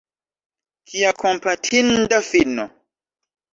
Kia 0.87 1.11
kompatinda 1.19 2.17
fino! 2.29 2.65